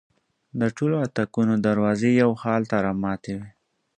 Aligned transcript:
د 0.59 0.61
ټولو 0.77 0.95
اطاقونو 1.05 1.53
دروازې 1.67 2.09
یو 2.21 2.31
حال 2.41 2.61
ته 2.71 2.77
رامتې 2.85 3.33
وې. 3.39 3.49